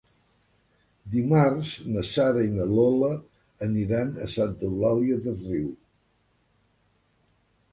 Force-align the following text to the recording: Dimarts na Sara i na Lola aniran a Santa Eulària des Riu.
Dimarts 1.15 1.73
na 1.95 2.03
Sara 2.07 2.45
i 2.47 2.53
na 2.55 2.65
Lola 2.71 3.09
aniran 3.67 4.17
a 4.25 4.31
Santa 4.37 4.67
Eulària 4.69 5.19
des 5.27 5.45
Riu. 5.51 5.69